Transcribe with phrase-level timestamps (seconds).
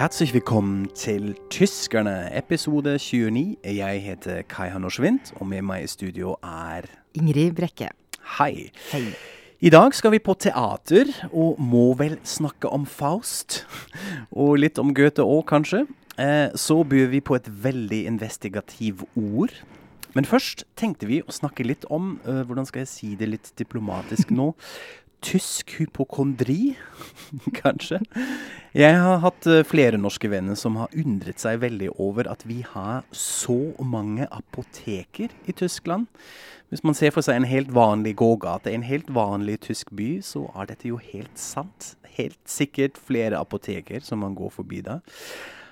[0.00, 3.56] Herzlich willkommen til Tyskerne, episode 29.
[3.64, 7.90] Jeg heter Kai Hanno Schwint, og med meg i studio er Ingrid Brekke.
[8.38, 8.70] Hei.
[8.94, 9.02] Hei.
[9.60, 13.66] I dag skal vi på teater, og må vel snakke om Faust.
[14.40, 15.82] Og litt om Goethe òg, kanskje.
[16.16, 19.52] Eh, så byr vi på et veldig investigativ ord.
[20.16, 23.52] Men først tenkte vi å snakke litt om, eh, hvordan skal jeg si det litt
[23.60, 24.54] diplomatisk nå,
[25.24, 26.76] tysk hypokondri,
[27.62, 28.00] kanskje.
[28.76, 32.60] Jeg har hatt eh, flere norske venner som har undret seg veldig over at vi
[32.66, 36.06] har så mange apoteker i Tyskland.
[36.70, 40.44] Hvis man ser for seg en helt vanlig gågate, en helt vanlig tysk by, så
[40.54, 41.94] er dette jo helt sant.
[42.14, 45.00] Helt sikkert flere apoteker som man går forbi da.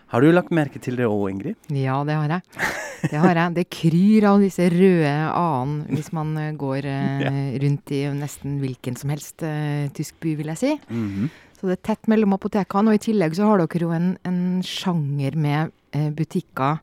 [0.08, 1.56] Har du lagt merke til det òg, Ingrid?
[1.76, 2.68] Ja, det har jeg.
[3.10, 3.54] Det har jeg.
[3.58, 7.26] Det kryr av disse røde a-en hvis man eh, går eh,
[7.62, 10.72] rundt i nesten hvilken som helst eh, tysk by, vil jeg si.
[10.88, 11.28] Mhm.
[11.58, 14.42] Så det er tett mellom apotekene, og i tillegg så har dere jo en, en
[14.62, 16.78] sjanger med eh, butikker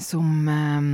[0.00, 0.88] som eh,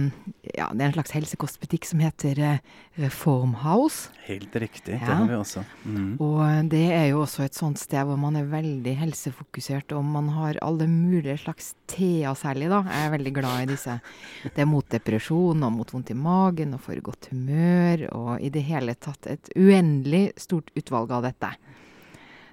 [0.56, 2.60] Ja, det er en slags helsekostbutikk som heter eh,
[3.00, 4.12] Reformhouse.
[4.26, 4.96] Helt riktig.
[4.96, 5.62] Det har vi også.
[5.84, 6.16] Mm.
[6.22, 10.30] Og det er jo også et sånt sted hvor man er veldig helsefokusert, og man
[10.34, 12.82] har alle mulige slags teer særlig, da.
[12.88, 13.98] Jeg er veldig glad i disse.
[14.46, 18.52] Det er mot depresjon og mot vondt i magen og for godt humør, og i
[18.54, 21.52] det hele tatt et uendelig stort utvalg av dette.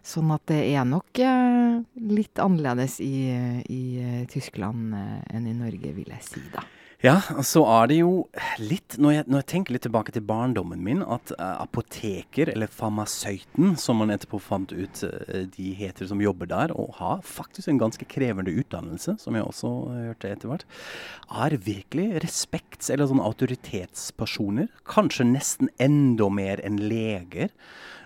[0.04, 1.80] Sånn at det er nok eh,
[2.12, 3.32] litt annerledes i,
[3.72, 6.66] i eh, Tyskland eh, enn i Norge, vil jeg si, da.
[7.04, 8.12] Ja, så er det jo
[8.64, 13.74] litt, når jeg, når jeg tenker litt tilbake til barndommen min, at apoteker, eller farmasøyten,
[13.80, 15.02] som man etterpå fant ut
[15.52, 19.74] de heter som jobber der, og har faktisk en ganske krevende utdannelse, som jeg også
[19.92, 20.64] hørte etter hvert,
[21.44, 24.72] er virkelig respekts- eller sånn autoritetspersoner.
[24.88, 27.52] Kanskje nesten enda mer enn leger.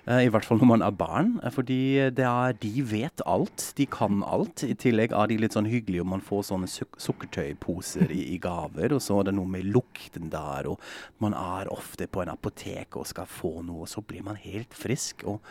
[0.08, 3.74] Eh, I hvert fall når man er barn, eh, fordi er, de vet alt.
[3.76, 4.64] De kan alt.
[4.64, 8.38] I tillegg er de litt sånn hyggelige om man får sånne suk sukkertøyposer i, i
[8.40, 8.96] gaver.
[8.96, 10.80] Og så er det noe med lukten der, og
[11.24, 14.74] man er ofte på en apotek og skal få noe, og så blir man helt
[14.78, 15.44] frisk og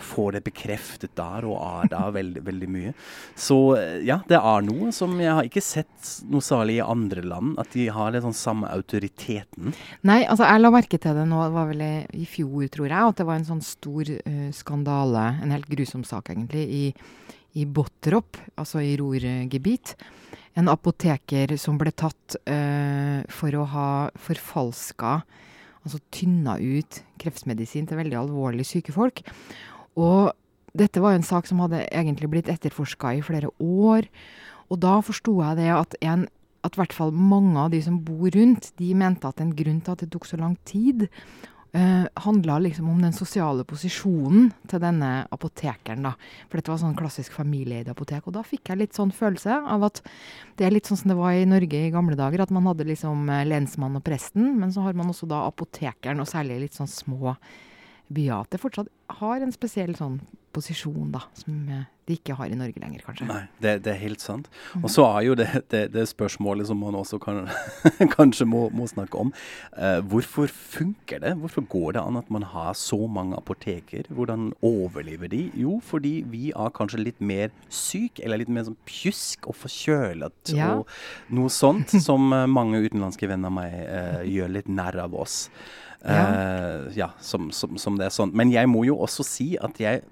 [0.00, 2.94] får det bekreftet der og er der veldig, veldig mye.
[3.36, 7.26] Så eh, ja, det er noe som jeg har ikke sett noe særlig i andre
[7.26, 9.74] land, at de har litt sånn samme autoriteten.
[10.08, 13.12] Nei, altså jeg la merke til det nå, det var vel i fjor, tror jeg,
[13.12, 16.84] at det var en sånn stor eh, skandale, en helt grusom sak egentlig, i,
[17.58, 19.94] i Bottrop, altså i Rorgebit.
[20.58, 25.12] En apoteker som ble tatt uh, for å ha forfalska,
[25.84, 29.22] altså tynna ut kreftmedisin til veldig alvorlig syke folk.
[29.94, 30.32] Og
[30.78, 34.08] dette var en sak som hadde egentlig blitt etterforska i flere år.
[34.68, 36.26] Og da forsto jeg det at en
[36.66, 39.94] at hvert fall mange av de som bor rundt, de mente at en grunn til
[39.94, 41.06] at det tok så lang tid,
[41.76, 46.14] uh, handla liksom om den sosiale posisjonen til denne apotekeren, da.
[46.48, 48.26] For dette var sånn klassisk familieeid apotek.
[48.26, 50.02] Og da fikk jeg litt sånn følelse av at
[50.58, 52.88] det er litt sånn som det var i Norge i gamle dager, at man hadde
[52.88, 56.78] liksom eh, lensmann og presten, men så har man også da apotekeren, og særlig litt
[56.78, 57.36] sånn små
[58.08, 58.40] byer.
[58.40, 60.20] At det fortsatt har en spesiell sånn
[60.52, 63.26] posisjon, da, som eh, de ikke har i Norge lenger, kanskje.
[63.28, 64.46] Nei, det, det er helt sant.
[64.80, 67.42] Og så er jo det, det, det spørsmålet som man også kan,
[68.16, 69.30] kanskje må, må snakke om.
[69.76, 71.34] Eh, hvorfor funker det?
[71.42, 74.08] Hvorfor går det an at man har så mange apoteker?
[74.08, 75.44] Hvordan overlever de?
[75.60, 80.54] Jo, fordi vi er kanskje litt mer syk, eller litt mer sånn pjusk og forkjølet
[80.56, 80.72] Ja.
[80.80, 80.88] og
[81.28, 85.44] noe sånt, som eh, mange utenlandske venner av meg eh, gjør litt narr av oss.
[85.98, 88.30] Eh, ja, som, som, som det er sånn.
[88.38, 90.02] Men jeg må jo også si at jeg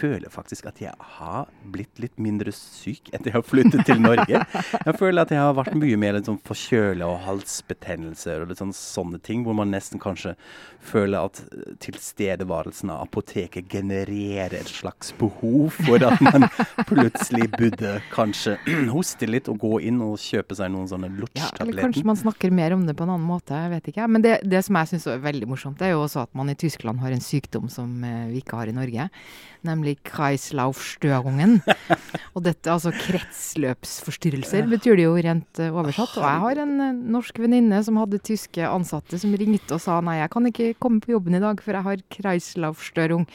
[0.00, 4.40] føler faktisk at jeg har blitt litt mindre syk etter jeg har flyttet til Norge.
[4.40, 8.74] Jeg føler at jeg har vært mye mer sånn forkjøla og halsbetennelser og litt sånn
[8.76, 10.34] sånne ting, hvor man nesten kanskje
[10.80, 11.42] føler at
[11.84, 16.48] tilstedeværelsen av apoteket genererer et slags behov for at man
[16.88, 18.56] plutselig burde kanskje
[18.94, 22.54] hoste litt og gå inn og kjøpe seg noen sånne Ja, eller kanskje man snakker
[22.54, 24.08] mer om det på en annen måte, jeg vet ikke.
[24.10, 26.52] Men det, det som jeg syns er veldig morsomt, det er jo også at man
[26.52, 29.10] i Tyskland har en sykdom som eh, vi ikke har i Norge.
[29.66, 31.58] Nemlig Kreislaufstörungen.
[32.34, 36.16] Og dette, altså kretsløpsforstyrrelser, betyr det jo rent eh, oversatt.
[36.20, 39.98] Og jeg har en eh, norsk venninne som hadde tyske ansatte som ringte og sa
[40.04, 43.28] nei, jeg kan ikke komme på jobben i dag, for jeg har Kreislaufstörung.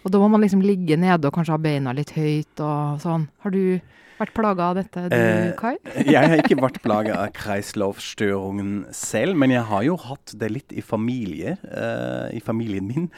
[0.00, 3.28] Og da må man liksom ligge nede og kanskje ha beina litt høyt og sånn.
[3.44, 3.80] Har du
[4.20, 5.74] vært plaga av dette, du, Eh, Kai?
[6.14, 10.74] Jeg har ikke vært plaga av kreislaufstøringen selv, men jeg har jo hatt det litt
[10.76, 13.08] i familie, uh, i familien min.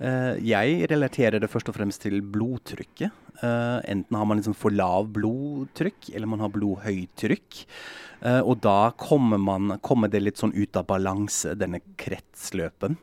[0.00, 3.14] Uh, jeg relaterer det først og fremst til blodtrykket.
[3.42, 7.64] Uh, enten har man liksom for lav blodtrykk, eller man har blodhøytrykk.
[8.24, 12.96] Uh, og da kommer, man, kommer det litt sånn ut av balanse, denne kretsløpen.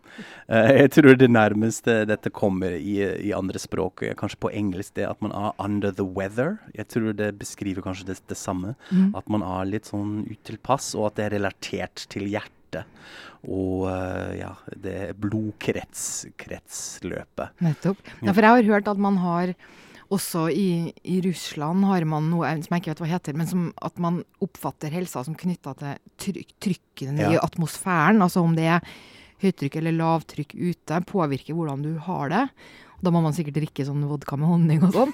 [0.48, 2.96] Uh, jeg tror det nærmeste dette kommer i,
[3.28, 6.58] i andre språk, kanskje på engelsk, det at man er under the weather.
[6.78, 8.76] Jeg tror det beskriver kanskje det, det samme.
[9.18, 12.86] At man er litt sånn utilpass, og at det er relatert til hjertet.
[13.52, 17.48] Og eh, ja, det blodkretsløpet.
[17.66, 17.98] Nettopp.
[18.22, 19.54] Ja, for jeg har hørt at man har
[20.12, 23.70] også i, i Russland har man noe som jeg ikke vet hva heter, men som
[23.82, 27.42] at man oppfatter helsa som knytta til trykk, trykkene i Ja.
[27.48, 28.20] atmosfæren.
[28.26, 28.82] Altså om det er
[29.42, 32.44] høytrykk eller lavtrykk ute, påvirker hvordan du har det.
[33.02, 35.14] Da må man sikkert drikke sånn vodka med honning og sånn.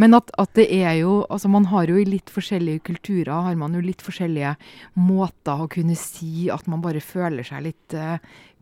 [0.00, 3.58] Men at, at det er jo Altså man har jo i litt forskjellige kulturer har
[3.58, 4.54] man jo litt forskjellige
[5.00, 8.18] måter å kunne si at man bare føler seg litt uh,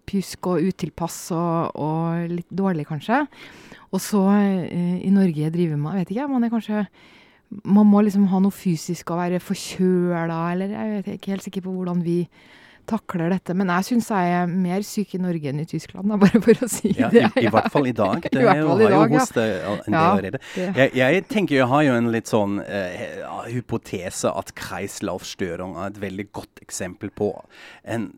[0.09, 3.25] pjusk og utilpass og, og litt dårlig, kanskje.
[3.91, 6.85] Og så uh, i Norge driver man vet ikke, man er kanskje
[7.67, 11.65] Man må liksom ha noe fysisk og være forkjøla, eller jeg vet ikke helt sikker
[11.65, 12.21] på hvordan vi
[12.91, 13.55] takler dette.
[13.57, 16.67] Men jeg syns jeg er mer syk i Norge enn i Tyskland, da, bare for
[16.67, 17.27] å si Ja, det.
[17.41, 18.27] i, I hvert fall i dag.
[18.27, 19.75] Det I hvert er fall i har jo hoste ja.
[19.75, 20.43] en del Ja, allerede.
[20.57, 26.03] Jeg, jeg tenker jeg har jo en litt sånn uh, hypotese at kreislaufstøring er et
[26.03, 27.33] veldig godt eksempel på
[27.85, 28.11] en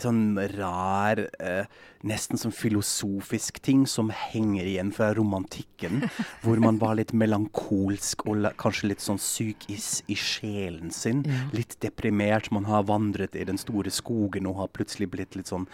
[0.00, 1.64] sånn rar, eh,
[2.02, 6.08] nesten som filosofisk ting som henger igjen fra romantikken.
[6.42, 9.76] hvor man var litt melankolsk og la, kanskje litt sånn syk i,
[10.10, 11.24] i sjelen sin.
[11.26, 11.44] Ja.
[11.54, 12.50] Litt deprimert.
[12.54, 15.66] Man har vandret i den store skogen og har plutselig blitt litt sånn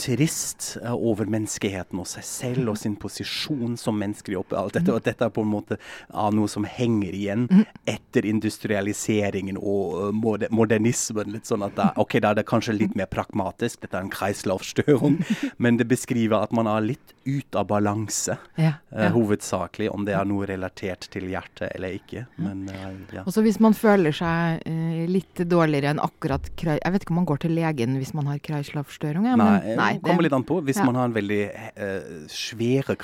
[0.00, 4.76] trist eh, over menneskeheten og seg selv og sin posisjon som mennesker i oppi alt
[4.78, 4.92] dette.
[4.92, 5.78] Og dette er på en måte
[6.10, 7.46] av noe som henger igjen
[7.88, 11.32] etter industrialiseringen og moder modernismen.
[11.32, 14.12] Litt sånn at er- ok, da er det kanskje litt mer pragmatisk, dette er en
[14.12, 15.18] kreislaufstøring,
[15.62, 18.36] men det beskriver at man er litt ut av balanse.
[18.58, 19.08] Ja, ja.
[19.08, 22.24] Uh, hovedsakelig, om det er noe relatert til hjertet eller ikke.
[22.42, 23.22] Men uh, ja.
[23.26, 26.78] Og så hvis man føler seg uh, litt dårligere enn akkurat krei...
[26.82, 29.28] Jeg vet ikke om man går til legen hvis man har kreislaufstøring.
[29.30, 30.58] Ja, Nei, men, det kommer litt an på.
[30.66, 32.96] Hvis man har en veldig eh, svære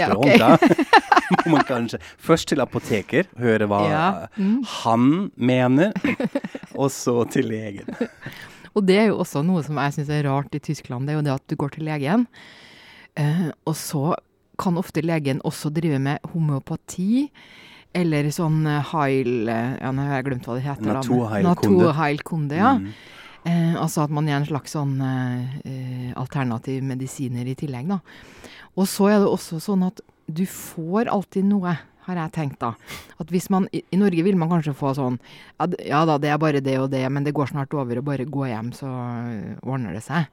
[0.00, 0.38] Ja, okay.
[0.38, 0.56] da
[1.46, 3.82] må man kanskje først til apoteker, høre hva
[4.36, 4.56] mm.
[4.60, 5.94] eh, han mener,
[6.74, 7.94] og så til legen.
[8.74, 11.18] Og det er jo også noe som jeg syns er rart i Tyskland, det er
[11.20, 12.26] jo det at du går til legen,
[13.18, 14.14] eh, og så
[14.60, 17.30] kan ofte legen også drive med homeopati.
[17.96, 19.48] Eller sånn eh, heil...
[19.50, 21.00] eh, Ja, nå har jeg glemt hva det heter.
[21.48, 22.58] Naturheilkunde.
[22.60, 22.74] Ja.
[22.78, 22.92] Mm.
[23.50, 27.98] Eh, altså at man gir en slags sånn eh, eh, alternativ medisiner i tillegg, da.
[28.76, 29.98] Og så er det også sånn at
[30.30, 31.72] du får alltid noe,
[32.06, 32.72] har jeg tenkt da.
[33.20, 35.18] At hvis man, i, Norge vil man kanskje få sånn
[35.86, 38.28] ja da, det er bare det og det, men det går snart over, og bare
[38.28, 40.30] gå hjem, så øh, ordner det seg.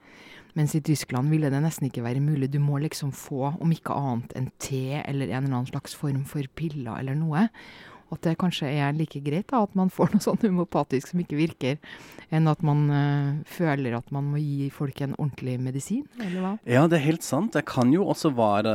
[0.58, 2.50] Mens i Tyskland ville det nesten ikke være mulig.
[2.50, 6.24] Du må liksom få, om ikke annet, en te eller en eller annen slags form
[6.26, 7.46] for piller eller noe.
[8.14, 11.40] At det kanskje er like greit da, at man får noe sånn homopatisk som ikke
[11.40, 11.80] virker,
[12.32, 16.54] enn at man øh, føler at man må gi folk en ordentlig medisin, eller hva?
[16.68, 17.54] Ja, det er helt sant.
[17.56, 18.74] Det kan jo også være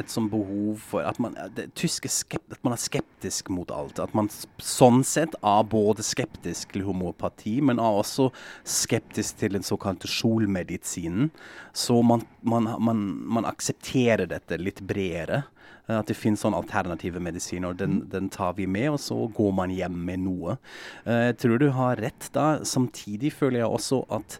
[0.00, 4.02] et sånn behov for at man, det, tyske skept, at man er skeptisk mot alt.
[4.02, 4.30] At man
[4.62, 8.30] sånn sett er både skeptisk til homopati, men er også
[8.66, 11.30] skeptisk til den såkalte solmedisinen.
[11.72, 15.44] Så man, man, man, man aksepterer dette litt bredere.
[15.88, 19.52] Eh, At det finnes sånn alternative medisiner, den, den tar vi med, og så går
[19.58, 20.58] man hjem med noe.
[21.04, 22.58] Eh, Jeg tror du har rett da.
[22.64, 24.38] Samtidig føler jeg også at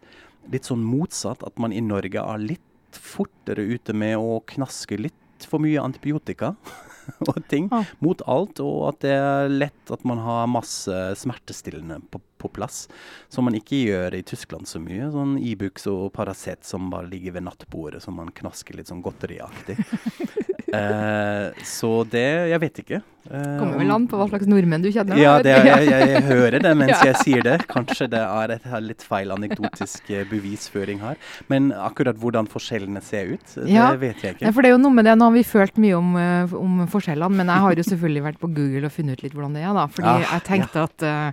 [0.53, 2.61] litt sånn motsatt, at man i Norge er litt
[2.93, 6.55] fortere ute med å knaske litt for mye antibiotika.
[7.27, 7.67] og ting
[7.99, 12.85] mot alt, og at det er lett at man har masse smertestillende på, på plass.
[13.33, 15.09] Som man ikke gjør i Tyskland så mye.
[15.15, 19.79] Sånn Ibux og Paracet som bare ligger ved nattbordet, som man knasker litt sånn godteriaktig.
[20.73, 23.01] eh, så det Jeg vet ikke.
[23.31, 25.17] Eh, Kommer om- vel an på hva slags nordmenn du kjenner.
[25.17, 27.13] ja, det jeg, jeg, jeg hører det mens Ja.
[27.13, 27.57] jeg sier det.
[27.71, 31.17] Kanskje det er et litt feil anekdotisk eh, bevisføring her.
[31.53, 33.91] Men akkurat hvordan forskjellene ser ut, Ja.
[33.95, 34.47] det vet jeg ikke.
[34.49, 36.55] Ja, for det er jo noe med det, Nå har vi følt mye om, eh,
[36.59, 39.55] om forskjellene, men jeg har jo selvfølgelig vært på Google og funnet ut litt hvordan
[39.55, 39.73] det er.
[39.77, 39.87] da.
[39.87, 41.33] Fordi Ah, jeg tenkte at uh,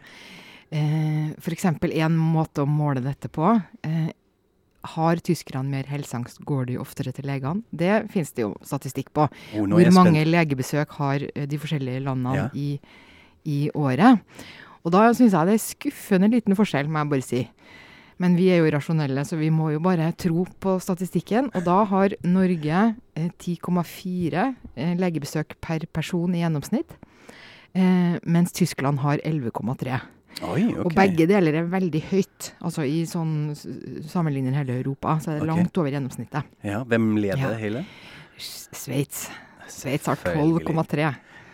[0.73, 1.65] uh, f.eks.
[1.65, 4.09] en måte å måle dette på eh,
[4.95, 7.63] Har tyskerne mer helseangst, går de oftere til legene?
[7.71, 9.25] Det finnes det jo statistikk på.
[9.57, 12.49] Oh, Hvor mange legebesøk har eh, de forskjellige landene Ja.
[12.55, 12.79] i,
[13.45, 14.21] i året?
[14.85, 17.41] Og da syns jeg det er skuffende liten forskjell, må jeg bare si.
[18.19, 21.49] Men vi er jo rasjonelle, så vi må jo bare tro på statistikken.
[21.55, 22.79] Og da har Norge
[23.15, 26.95] eh, 10,4 eh, legebesøk per person i gjennomsnitt.
[27.75, 29.99] eh, mens Tyskland har 11,3.
[30.41, 30.83] Oi, okay.
[30.85, 32.51] Og begge deler er veldig høyt.
[32.63, 33.51] Altså i sånn
[34.07, 35.51] sammenligner hele Europa, så er det okay.
[35.51, 36.43] langt over gjennomsnittet.
[36.63, 37.49] Ja, hvem leder Ja.
[37.49, 37.85] det hele?
[38.39, 39.25] Sveits.
[39.67, 41.09] Sveits har 12,3.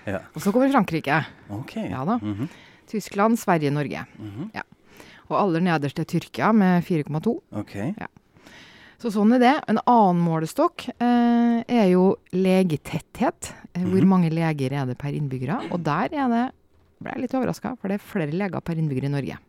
[0.05, 0.19] Ja.
[0.35, 1.23] Og så kommer Frankrike.
[1.49, 1.75] Ok.
[1.89, 2.19] Ja da.
[2.21, 2.47] Mhm,
[2.87, 4.05] Tyskland, Sverige, Norge.
[4.19, 4.51] mhm.
[5.27, 7.39] Og aller nederst er Tyrkia med 4,2.
[7.57, 7.73] Ok.
[9.01, 9.53] Så sånn er det.
[9.67, 13.49] En annen målestokk eh, er jo legetetthet.
[13.73, 14.07] Eh, Hvor Mhm.
[14.07, 15.71] mange leger er det per innbyggere?
[15.71, 16.51] Og der er det
[17.05, 19.39] ble jeg litt overraska, for det er flere leger per innbygger i Norge.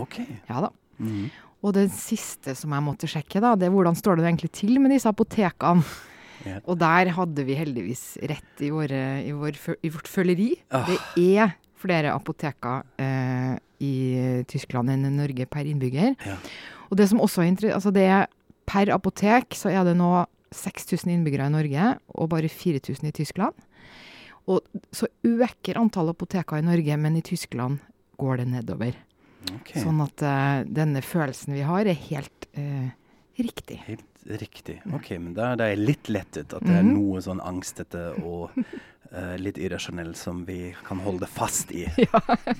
[0.00, 0.20] Ok.
[0.48, 0.72] Ja da.
[0.98, 1.30] Mhm.
[1.62, 4.80] Og det siste som jeg måtte sjekke, da, det er hvordan står det egentlig til
[4.82, 5.84] med disse apotekene.
[6.42, 6.58] Yeah.
[6.66, 10.48] Og der hadde vi heldigvis rett i, våre, i, vår, i vårt føleri.
[10.74, 10.88] Oh.
[10.88, 10.98] Det
[11.38, 13.94] er flere apoteker eh, i
[14.50, 16.16] Tyskland enn i Norge per innbygger.
[16.18, 16.42] Yeah.
[16.90, 18.26] Og det som også er interessant, altså det er
[18.72, 20.10] Per apotek så er det nå
[20.54, 23.56] 6000 innbyggere i Norge, og bare 4000 i Tyskland.
[24.50, 24.60] Og
[24.94, 27.78] så øker antallet apoteker i Norge, men i Tyskland
[28.18, 28.96] går det nedover.
[29.60, 29.82] Okay.
[29.82, 32.88] Sånn at uh, denne følelsen vi har, er helt uh,
[33.38, 33.80] riktig.
[33.86, 34.06] Helt
[34.38, 34.76] riktig.
[34.94, 36.92] Ok, men da da er jeg litt lettet at det er Mhm.
[36.94, 41.86] noe sånn angstete og uh, litt irrasjonell som vi kan holde fast i.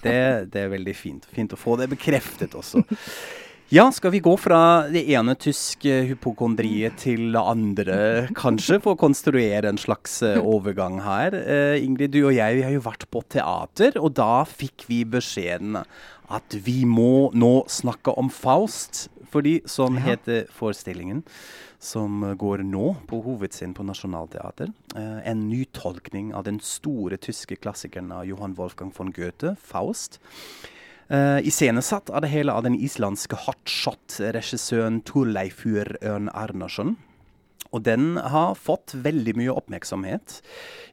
[0.03, 1.27] Det, det er veldig fint.
[1.31, 2.83] Fint å få det bekreftet også.
[3.73, 7.95] Ja, skal vi gå fra det ene tyske hypokondriet til det andre,
[8.37, 11.33] kanskje, for å konstruere en slags eh, overgang her.
[11.33, 14.99] Uh, Ingrid, du og jeg vi har jo vært på teater, og da fikk vi
[15.09, 19.07] beskjeden at vi må nå snakke om Faust.
[19.33, 20.05] Fordi sånn Ja.
[20.11, 21.25] heter forestillingen
[21.81, 24.69] som går nå på hovedscenen på Nationaltheater.
[24.93, 30.21] Uh, en nytolkning av den store tyske klassikeren av Johan Wolfgang von Goethe, Faust.
[31.13, 36.95] Uh, iscenesatt av det hele av den islandske hotshot-regissøren Torleifur Ørn Arnarsson.
[37.73, 40.41] Og den har fått veldig mye oppmerksomhet.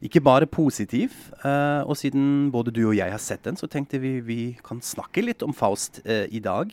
[0.00, 1.12] Ikke bare positiv.
[1.44, 4.80] eh, og siden både du og jeg har sett den, så tenkte vi vi kan
[4.80, 6.72] snakke litt om Faust eh, i dag.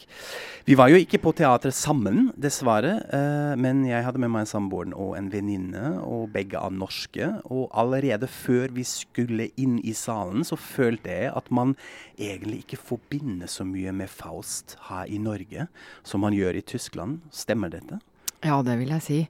[0.65, 3.03] Vi var jo ikke på teatret sammen, dessverre.
[3.11, 7.41] eh, men jeg hadde med meg samboeren og en venninne, og begge av norske.
[7.51, 11.75] Og allerede før vi skulle inn i salen, så følte jeg at man
[12.17, 15.67] egentlig ikke forbinder så mye med Faust her i Norge
[16.03, 17.21] som man gjør i Tyskland.
[17.31, 17.99] Stemmer dette?
[18.45, 19.21] Ja, det vil jeg si.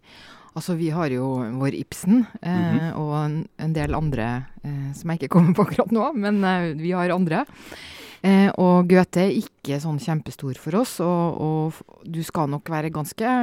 [0.56, 1.27] Altså, vi har jo
[1.60, 4.30] vår Ibsen, eh, og en, en del andre
[4.63, 7.44] eh, som jeg ikke kommer på akkurat nå, men eh, vi har andre.
[8.25, 12.94] Eh, og Goethe er ikke sånn kjempestor for oss, og, og du skal nok være
[12.96, 13.36] ganske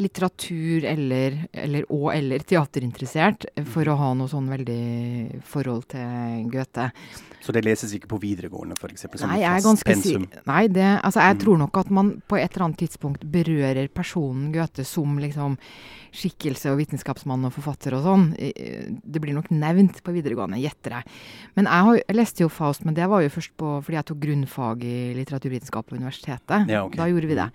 [0.00, 6.48] litteratur- eller, eller og eller teaterinteressert eh, for å ha noe sånn veldig forhold til
[6.52, 6.90] Goethe.
[7.40, 9.06] Så det leses ikke på videregående, f.eks.?
[9.24, 11.40] Nei, jeg er ganske si Nei, det, altså jeg Mm.
[11.40, 15.56] tror nok at man på et eller annet tidspunkt berører personen Goethe som liksom
[16.12, 18.24] skikkelse og vitenskapsmann og forfatter og sånn.
[18.34, 21.04] Det blir nok nevnt på videregående, gjetter jeg.
[21.56, 24.08] Men jeg, har, jeg leste jo Faust, men det var jo først på, fordi jeg
[24.10, 26.68] tok grunnfag i litteraturvitenskap på universitetet.
[26.68, 26.98] Ja, okay.
[26.98, 27.48] Da gjorde vi det.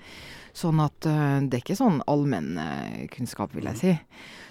[0.55, 1.97] Sånn at øh, det er ikke sånn
[2.39, 3.93] allmennkunnskap, vil jeg si.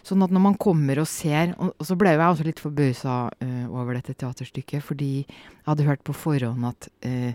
[0.04, 2.60] Sånn at når man kommer og ser Og, og så ble jo jeg også litt
[2.60, 7.32] forbausa uh, over dette teaterstykket, fordi jeg hadde hørt på forhånd at uh,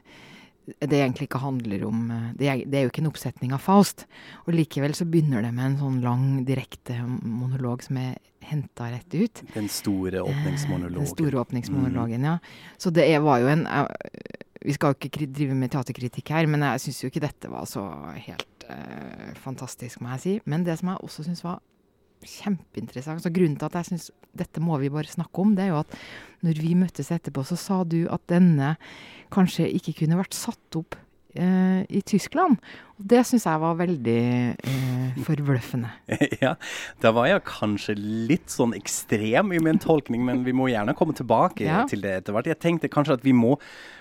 [0.78, 3.64] det egentlig ikke handler om øh, det er, det er jo ikke en oppsetning av
[3.64, 4.06] Faust.
[4.46, 9.16] Og likevel så begynner det med en sånn lang, direkte monolog som er henta rett
[9.16, 9.44] ut.
[9.56, 11.02] Den store åpningsmonologen.
[11.02, 12.38] Den store åpningsmonologen, ja.
[12.78, 13.66] Så det var jo en
[14.60, 17.68] Vi skal jo ikke drive med teaterkritikk her, men jeg syns jo ikke dette var
[17.70, 17.86] så
[18.20, 20.36] helt eh, fantastisk, må jeg si.
[20.50, 21.60] Men det som jeg også syns var
[22.26, 25.72] kjempeinteressant, så grunnen til at jeg syns dette må vi bare snakke om, det er
[25.74, 25.94] jo at
[26.46, 28.76] når vi møttes etterpå, så sa du at denne
[29.34, 30.98] kanskje ikke kunne vært satt opp
[31.36, 32.58] eh, i Tyskland.
[33.00, 34.16] Og det syns jeg var veldig
[34.60, 35.88] eh, forbløffende.
[36.44, 36.56] ja,
[37.00, 41.16] da var jeg kanskje litt sånn ekstrem i min tolkning, men vi må gjerne komme
[41.16, 41.86] tilbake Ja.
[41.88, 42.50] til det etter hvert.
[42.52, 43.54] Jeg tenkte kanskje at vi må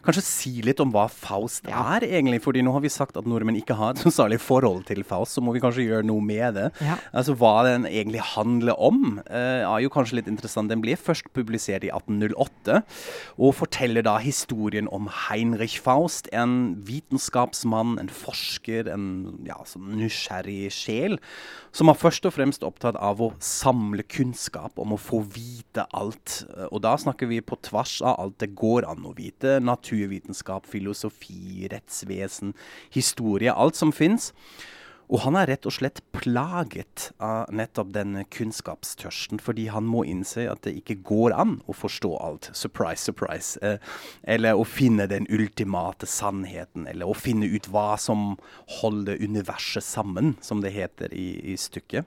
[0.02, 1.84] kanskje si litt om hva Faust Ja.
[1.98, 2.40] er, egentlig.
[2.42, 5.36] fordi nå har vi sagt at nordmenn ikke har et så særlig forhold til Faust,
[5.38, 6.66] så må vi kanskje gjøre noe med det.
[6.82, 6.96] Ja.
[7.14, 10.68] Altså Hva den egentlig handler om, eh, er jo kanskje litt interessant.
[10.70, 12.82] Den ble først publisert i 1808,
[13.38, 19.06] og forteller da historien om Heinrich Faust, en vitenskapsmann, en forsker, en
[19.46, 21.18] ja, sånn nysgjerrig sjel,
[21.72, 26.44] som er først og fremst opptatt av å samle kunnskap, om å få vite alt.
[26.70, 29.58] Og da snakker vi på tvers av alt det går an å vite.
[29.60, 32.54] Naturvitenskap, filosofi, rettsvesen,
[32.94, 34.32] historie, alt som fins.
[35.08, 40.44] Og han er rett og slett plaget av nettopp denne kunnskapstørsten, fordi han må innse
[40.52, 42.50] at det ikke går an å forstå alt.
[42.52, 43.56] Surprise, surprise.
[43.64, 43.80] Eh,
[44.28, 48.34] eller å finne den ultimate sannheten, eller å finne ut hva som
[48.80, 52.04] holder universet sammen, som det heter i, i stykket.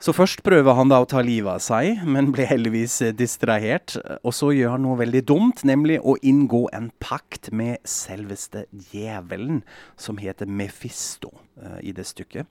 [0.00, 3.98] Så først prøver han da å ta livet av seg, men blir heldigvis eh, distrahert.
[4.24, 8.64] Og så gjør han noe veldig dumt, nemlig å inngå en pakt med selveste
[8.94, 9.60] djevelen,
[10.00, 12.48] som heter Mefisto uh, i det stykket.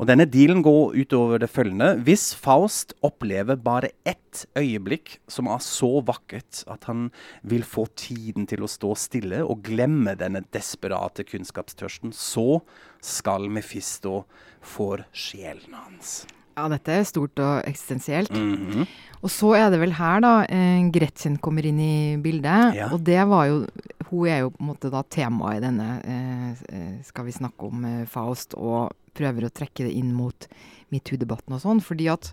[0.00, 1.90] Og Denne dealen går utover det følgende.
[2.00, 7.10] Hvis Faust opplever bare ett øyeblikk som er så vakkert at han
[7.44, 12.62] vil få tiden til å stå stille og glemme denne desperate kunnskapstørsten, så
[13.04, 14.22] skal Mefisto
[14.64, 16.22] få sjelen hans.
[16.60, 18.32] Ja, dette er stort og eksistensielt.
[18.32, 18.88] Mm -hmm.
[19.22, 22.74] Og så er det vel her da eh, Gretchen kommer inn i bildet.
[22.74, 22.92] Ja.
[22.92, 23.66] Og det var jo
[24.10, 27.62] Hun er jo på en måte da temaet i denne eh, eh Skal vi snakke
[27.62, 30.48] om Faust, og prøver å trekke det inn mot
[30.90, 31.80] metoo-debatten og sånn.
[31.80, 32.32] Fordi at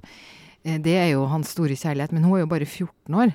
[0.63, 2.11] det er jo hans store kjærlighet.
[2.11, 3.31] Men hun er jo bare 14 år.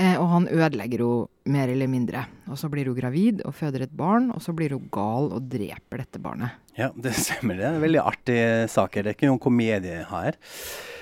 [0.00, 2.24] Eh, og han ødelegger henne mer eller mindre.
[2.48, 5.48] Og så blir hun gravid og føder et barn, og så blir hun gal og
[5.50, 6.56] dreper dette barnet.
[6.78, 7.58] Ja, det stemmer.
[7.58, 9.04] Det veldig artige saker.
[9.04, 10.40] Det er ikke noen komedie her.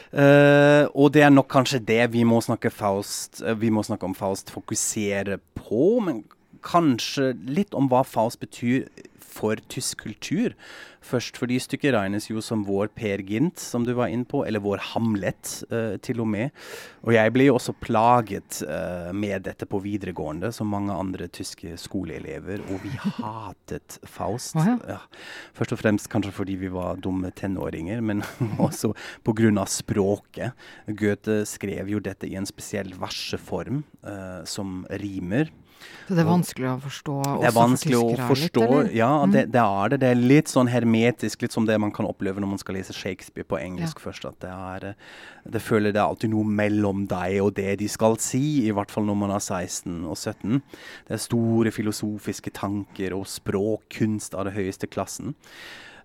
[0.09, 4.09] Uh, og det er nok kanskje det vi må snakke, Faust, uh, vi må snakke
[4.09, 5.99] om Faust fokusere på.
[6.05, 6.23] Men
[6.65, 8.89] kanskje litt om hva Faust betyr
[9.29, 10.55] for tysk kultur.
[11.05, 14.63] Først fordi stykket regnes jo som vår Per Gint, som du var inne på, eller
[14.65, 16.55] vår Hamlet, uh, til og med.
[17.07, 21.77] Og jeg ble jo også plaget uh, med dette på videregående, som mange andre tyske
[21.81, 24.59] skoleelever, og vi hatet Faust.
[24.59, 24.99] Ja.
[25.57, 28.25] Først og fremst kanskje fordi vi var dumme tenåringer, men
[28.67, 28.93] også
[29.27, 29.65] pga.
[29.71, 30.53] språket.
[30.89, 35.53] Goethe skrev jo dette i en spesiell verseform uh, som rimer.
[36.09, 39.33] Så det er vanskelig å forstå Det er vanskelig for å forstå, litt, ja, Mm.
[39.33, 39.99] det, det er det.
[40.01, 42.93] Det er litt sånn hermetisk, litt som det man kan oppleve når man skal lese
[42.97, 44.25] Shakespeare på engelsk først.
[44.25, 44.95] At det er eh,
[45.49, 48.91] Det føler det er alltid noe mellom deg og det de skal si, i hvert
[48.91, 50.63] fall når man er 16 og 17.
[51.09, 55.35] Det er store filosofiske tanker og språkkunst av det høyeste klassen.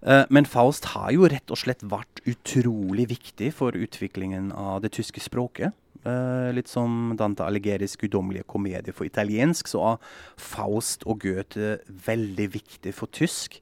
[0.04, 4.94] Eh, men Faust har jo rett og slett vært utrolig viktig for utviklingen av det
[4.98, 5.76] tyske språket.
[6.04, 12.50] Eh, litt som Dante Alighieri's guddommelige komedie for italiensk, så er Faust og Goethe veldig
[12.58, 13.62] viktig for tysk.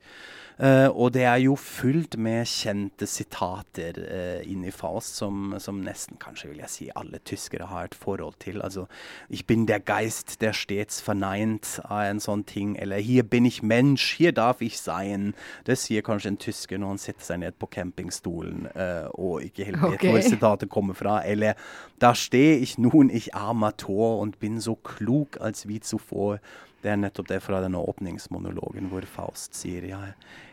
[0.62, 6.20] Eh, og det er jo fullt med kjente sitater uh, inni Faust som, som nesten
[6.22, 8.62] kanskje vil jeg si alle tyskere har et forhold til.
[8.62, 8.86] Altså
[9.30, 12.78] 'Ich bin der Geist, der stets verneint' av en sånn ting.
[12.78, 15.34] Eller 'Hier bin ich Mensch, hier darf ich sein'.
[15.66, 19.66] Det sier kanskje en tysker når han setter seg ned på campingstolen uh, og ikke
[19.66, 20.12] helt vet okay.
[20.12, 21.26] hvor sitatet kommer fra.
[21.26, 21.54] Eller
[22.00, 26.38] 'Da stehe ich nun, ich armer Tor, und bin so klug als wie zuvor'.
[26.84, 30.00] Det er nettopp det fra denne åpningsmonologen hvor Faust sier ja,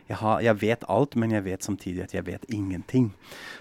[0.09, 3.13] jeg, har, jeg vet alt, men jeg vet samtidig at jeg vet ingenting.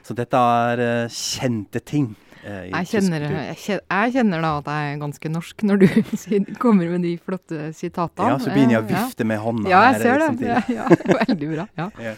[0.06, 2.14] Så dette er uh, kjente ting.
[2.46, 3.78] Uh, Jeg kjenner, jeg,
[4.14, 5.88] kjenner, da at jeg er ganske norsk når du
[6.64, 8.32] kommer med de flotte sitatene.
[8.32, 9.32] Ja, så begynner jeg å vifte ja.
[9.34, 9.72] med hånda.
[9.72, 10.30] Ja, jeg ser det.
[10.32, 10.62] samtidig.
[10.78, 11.68] Ja, ja, veldig bra.
[11.80, 12.14] Ja.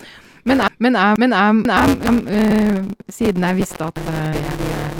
[0.49, 1.33] Men, men, men,
[1.69, 2.77] men eh,
[3.11, 4.99] siden jeg visste at eh, jeg er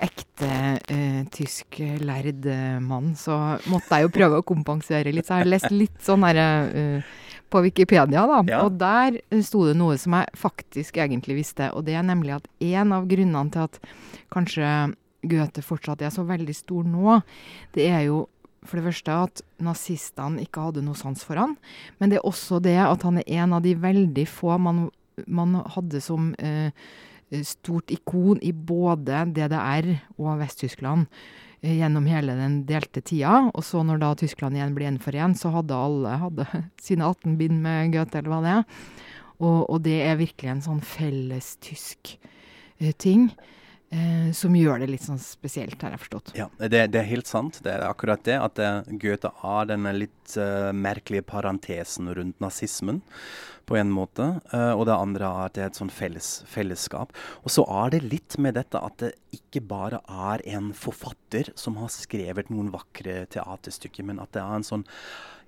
[0.00, 0.50] ekte
[0.88, 3.36] eh, tysk lærd eh, mann, så
[3.70, 5.28] måtte jeg jo prøve å kompensere litt.
[5.28, 7.18] Så jeg har lest litt sånn her eh,
[7.50, 8.40] på Wikipedia, da.
[8.48, 8.62] Ja.
[8.64, 11.70] Og der eh, sto det noe som jeg faktisk egentlig visste.
[11.76, 13.80] Og det er nemlig at en av grunnene til at
[14.32, 14.72] kanskje
[15.30, 17.18] Goethe fortsatt er så veldig stor nå,
[17.76, 18.24] det er jo
[18.64, 21.54] for det første at nazistene ikke hadde noe sans for han.
[22.00, 24.88] Men det er også det at han er en av de veldig få man,
[25.26, 26.72] man hadde som eh,
[27.46, 31.08] stort ikon i både DDR og Vest-Tyskland
[31.60, 33.50] gjennom hele den delte tida.
[33.52, 36.48] Og så når da Tyskland igjen ble gjenforent, så hadde alle hadde
[36.86, 38.84] sine 18 bind med Goethe, eller hva det er.
[39.40, 42.16] Og, og det er virkelig en sånn felles tysk
[42.78, 43.30] eh, ting.
[43.90, 46.28] Eh, som gjør det litt sånn spesielt, har jeg forstått.
[46.38, 47.58] Ja, det, det er helt sant.
[47.64, 48.36] Det er akkurat det.
[48.38, 53.00] At eh, Goethe har denne litt uh, merkelige parentesen rundt nazismen,
[53.66, 54.28] på en måte.
[54.54, 57.16] Uh, og det andre er at det er et sånn felles, fellesskap.
[57.42, 61.82] Og så er det litt med dette at det ikke bare er en forfatter som
[61.82, 64.86] har skrevet noen vakre teaterstykker, men at det er en sånn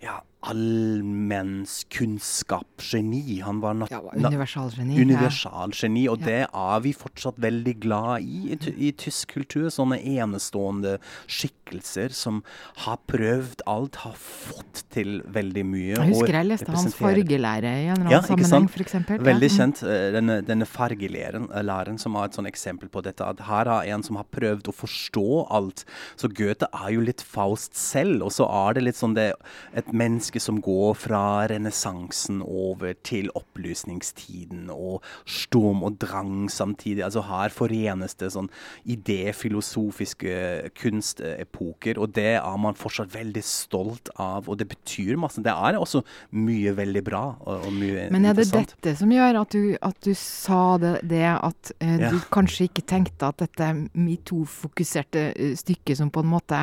[0.03, 3.41] ja, allmennskunnskapsgeni.
[3.41, 5.01] Han var nat Ja, universalgeni.
[5.01, 6.25] universalgeni, og Ja.
[6.27, 9.69] det er vi fortsatt veldig glad i i, i tysk kultur.
[9.71, 12.43] Sånne enestående skikkelser som
[12.77, 15.95] har prøvd alt, har fått til veldig mye.
[15.95, 18.93] Jeg husker jeg leste hans fargelære i en eller annen ja, sammenheng, f.eks.
[19.23, 21.63] Veldig kjent, eh, denne, denne fargelæren eh,
[21.97, 23.25] som er et sånn eksempel på dette.
[23.25, 25.85] At her er en som har prøvd å forstå alt.
[26.17, 29.33] Så Goethe er jo litt Faust selv, og så er det litt sånn det
[29.73, 37.05] et menneske som går fra renessansen over til opplysningstiden og storm og drang samtidig.
[37.07, 38.51] Altså her forenes det sånn
[38.89, 40.35] idéfilosofiske
[40.79, 45.43] kunstepoker, og det er man fortsatt veldig stolt av, og det betyr masse.
[45.43, 46.03] Det er også
[46.39, 49.99] mye veldig bra og, og mye Men er det dette som gjør at du, at
[50.05, 52.11] du sa det, det at uh, Ja.
[52.11, 56.63] du kanskje ikke tenkte at dette metoo-fokuserte eh, stykket som på en måte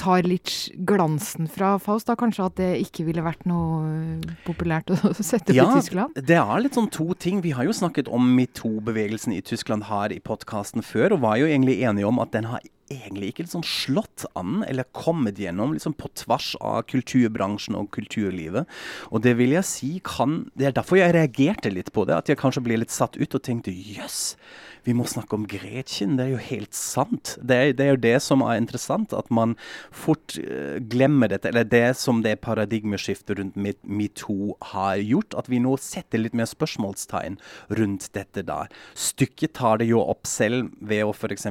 [0.00, 0.50] tar litt
[0.88, 3.88] glansen fra Faust, da kanskje at det ikke ville vært noe
[4.20, 6.18] eh, populært å sette Ja, i Tyskland?
[6.18, 7.42] det er litt sånn to ting.
[7.44, 11.48] Vi har jo snakket om metoo-bevegelsen i Tyskland her i podkasten før, og var jo
[11.50, 15.94] egentlig enige om at den har egentlig ikke liksom slått an eller kommet gjennom liksom
[15.96, 18.68] på tvers av kulturbransjen og kulturlivet.
[19.08, 22.18] Og det vil jeg si kan Det er derfor jeg reagerte litt på det.
[22.20, 24.34] At jeg kanskje ble litt satt ut og tenkte jøss,
[24.84, 26.18] vi må snakke om Gretchen.
[26.18, 27.34] Det er jo helt sant.
[27.40, 29.56] Det er, det er jo det som er interessant, at man
[29.94, 31.48] fort uh, glemmer dette.
[31.50, 35.36] Eller det som det paradigmeskiftet rundt metoo har gjort.
[35.40, 37.38] At vi nå setter litt mer spørsmålstegn
[37.80, 38.64] rundt dette da.
[38.98, 41.48] Stykket tar det jo opp selv ved å f.eks.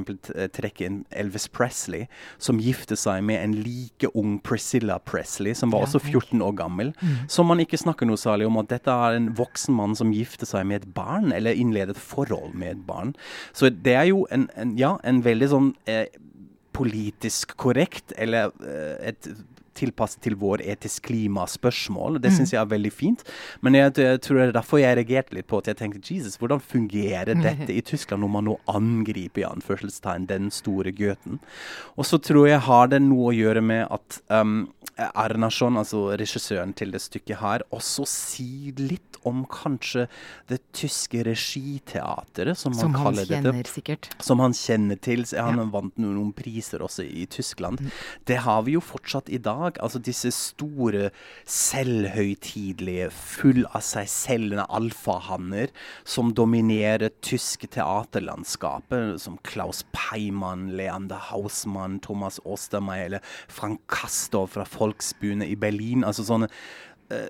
[0.53, 2.05] trekke inn Elvis Presley,
[2.37, 6.53] som gifter seg med en like ung Priscilla Presley, som var Ja, også 14 år
[6.61, 6.93] gammel.
[7.31, 10.49] Som man ikke snakker noe særlig om, at dette er en voksen mann som gifter
[10.49, 13.13] seg med et barn, eller innleder et forhold med et barn.
[13.53, 16.05] Så det er jo en, en, ja, en veldig sånn eh,
[16.73, 19.29] politisk korrekt, eller eh, et
[19.75, 22.19] tilpasset til vår etisk klimaspørsmål.
[22.21, 23.23] Det syns jeg er veldig fint.
[23.61, 26.37] Men jeg, jeg tror det er derfor jeg reagerte litt på at jeg tenkte Jesus,
[26.41, 31.39] hvordan fungerer dette i Tyskland når man nå angriper i anførselstegn den store Goethen?
[31.97, 34.67] Og så tror jeg har det noe å gjøre med at um,
[34.99, 40.09] Arnason, altså regissøren til det stykket her, også sier litt om kanskje
[40.51, 44.09] det tyske regiteateret, som Som han kaller dette kjenner sikkert.
[44.19, 45.23] som han kjenner til.
[45.37, 45.63] Han Ja.
[45.71, 47.79] vant noen, priser også i Tyskland.
[48.25, 49.62] Det har vi jo fortsatt i dag.
[49.71, 51.09] Altså disse store,
[51.49, 55.71] selvhøytidelige, full av seg selvende alfahanner
[56.03, 64.67] som dominerer tyske teaterlandskapet, som Klaus Peimann, Leander Hausmann, Thomas Ostermeier eller Frank Castor fra
[64.75, 66.03] Volksbühne i Berlin.
[66.07, 66.49] Altså sånne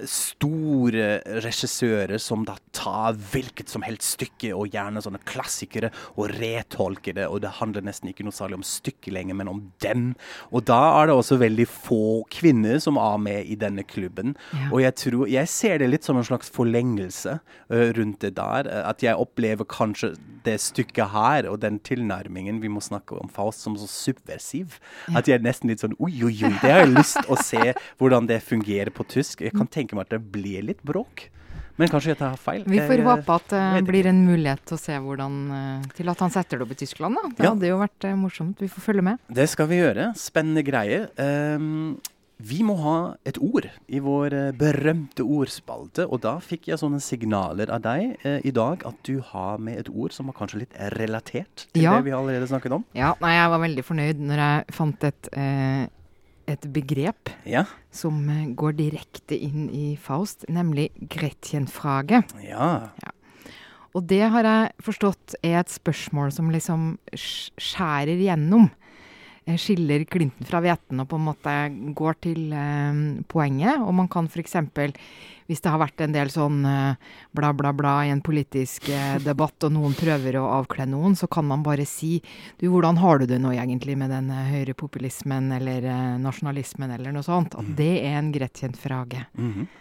[0.09, 7.17] store regissører som da tar hvilket som helst stykke, og gjerne sånne klassikere, og retolker
[7.17, 7.27] det.
[7.29, 10.11] Og det handler nesten ikke noe særlig om stykket lenger, men om dem.
[10.51, 14.35] Og da er det også veldig få kvinner som er med i denne klubben.
[14.53, 14.69] Ja.
[14.71, 18.67] Og jeg tror, jeg ser det litt som en slags forlengelse uh, rundt det der.
[18.69, 23.29] eh, at jeg opplever kanskje det stykket her, og den tilnærmingen vi må snakke om
[23.31, 24.77] Faust, som så subversiv.
[25.15, 26.51] At jeg er nesten litt sånn oi, oi, oi.
[26.61, 29.43] Det har jeg lyst å se hvordan det fungerer på tysk.
[29.45, 31.27] Jeg kan tenke meg at det blir litt bråk.
[31.81, 32.63] Men kanskje jeg tar feil.
[32.69, 36.19] Vi får håpe at det blir en mulighet til å se hvordan eh, Til at
[36.21, 37.29] han setter det opp i Tyskland, da.
[37.33, 37.53] Det Ja.
[37.55, 38.59] hadde jo vært eh, morsomt.
[38.61, 39.17] Vi får følge med.
[39.33, 40.11] Det skal vi gjøre.
[40.15, 41.07] Spennende greier.
[41.17, 41.97] Um,
[42.43, 46.99] vi må ha et ord i vår eh, berømte ordspalte, og da fikk jeg sånne
[47.01, 50.63] signaler av deg eh, i dag at du har med et ord som var kanskje
[50.65, 51.95] litt relatert til Ja.
[51.97, 52.83] det vi allerede snakket om.
[52.97, 55.87] Ja, nei, jeg var veldig fornøyd når jeg fant et, eh,
[56.47, 57.65] et begrep Ja.
[57.91, 62.23] som eh, går direkte inn i Faust, nemlig Gretchenfrage.
[62.43, 62.89] Ja.
[63.93, 68.71] Og det har jeg forstått er et spørsmål som liksom skjærer gjennom.
[69.45, 71.53] Eh, Skiller klinten fra hveten og på en måte
[71.97, 73.81] går til eh, poenget.
[73.83, 74.55] Og man kan f.eks.
[75.47, 79.19] hvis det har vært en del sånn eh, bla, bla, bla i en politisk eh,
[79.23, 82.17] debatt, og noen prøver å avkle noen, så kan man bare si
[82.59, 87.15] du, hvordan har du det nå egentlig med den eh, høyrepopulismen eller eh, nasjonalismen eller
[87.15, 87.57] noe sånt?
[87.59, 89.27] At det er en Gretchenfrage.
[89.37, 89.71] Mhm.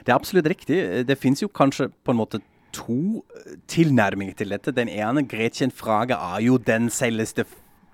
[0.00, 0.76] Det er absolutt riktig.
[1.04, 2.38] Det fins jo kanskje på en måte
[2.72, 3.20] to
[3.70, 4.72] tilnærminger til dette.
[4.74, 7.44] Den ene, grettkjent Frage, er jo den selveste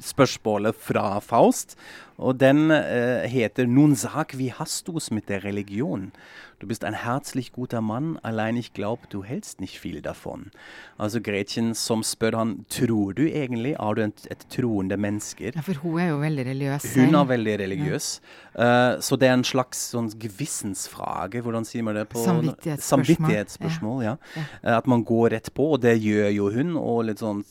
[0.02, 1.76] spørsmålet fra Faust.
[2.16, 6.12] Og den eh, heter Nun sag, wie hast du's mit der Religion?
[6.58, 10.50] Du bist ein herzlich guter Mann, allein ich glaub, du hältst nicht viel davon.
[10.96, 15.52] Altså Gretchen som spør han, tror du egentlig, er du et, et troende menneske?
[15.54, 16.94] Ja, for hun er jo veldig religiøs.
[16.96, 18.08] Hun er veldig religiøs.
[18.54, 23.04] Eh, så det er en slags sånn gevissensfrage, Hvordan sier man det på Samvittighetsspørsmål.
[23.04, 24.16] Samvittighetsspørsmål, ja.
[24.62, 26.72] Eh, at man går rett på, og det gjør jo hun.
[26.80, 27.44] Og litt sånn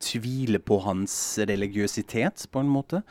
[0.00, 1.14] tviler på hans
[1.48, 3.02] religiøsitet, på en måte.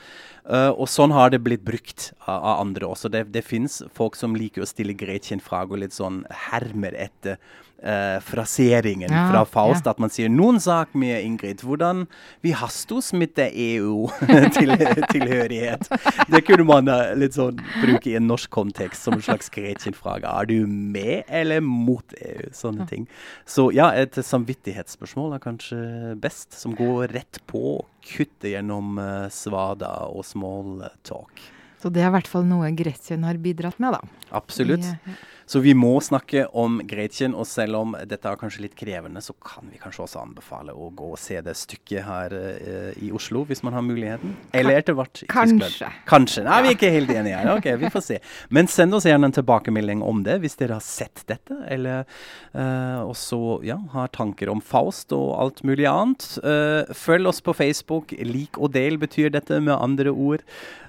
[0.47, 3.11] Eh, og sånn har det blitt brukt av, av andre også.
[3.11, 7.35] Det, det fins folk som liker å stille Gretchen-frage og litt sånn hermer etter
[7.83, 9.85] uh, fraseringen Ja, fra Faust.
[9.85, 9.91] ja.
[9.91, 12.07] At man sier 'noen sak med Ingrid, hvordan
[12.41, 15.87] vi hastos med det EU-tilhørighet'?
[16.31, 20.27] det kunne man uh, litt sånn bruke i en norsk kontekst som en slags Gretchen-frage.
[20.27, 22.49] Er du med eller mot EU?
[22.55, 23.07] Sånne ting.
[23.45, 29.91] Så ja, et samvittighetsspørsmål er kanskje best, som går rett på, kutter gjennom uh, svada
[30.07, 31.41] og small eh, talk.
[31.81, 34.23] Så det er i hvert fall noe Gretchen har bidratt med, da.
[34.37, 34.85] Absolutt.
[34.85, 38.75] I, eh, Så vi må snakke om Gretchen, og selv om dette er kanskje litt
[38.75, 42.89] krevende, så kan vi kanskje også anbefale å gå og se det stykket her uh,
[42.99, 44.33] i Oslo, hvis man har muligheten.
[44.51, 45.61] Eller etter hvert i Kanskje.
[45.63, 46.01] Tyskland.
[46.09, 46.43] Kanskje.
[46.49, 47.51] Nei, vi er ikke helt enige her.
[47.53, 48.19] Ok, vi får se.
[48.51, 52.03] Men send oss gjerne en tilbakemelding om det, hvis dere har sett dette, eller
[52.51, 56.27] uh, også ja, har tanker om Faust og alt mulig annet.
[56.43, 58.11] Uh, følg oss på Facebook.
[58.19, 60.43] Lik og del betyr dette med andre ord.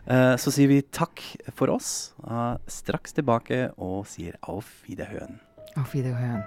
[0.09, 1.23] Uh, så sier vi takk
[1.55, 2.11] for oss.
[2.67, 5.41] straks tilbake og sier Auf Wiederhören.
[5.77, 6.43] Auf Wiederhören.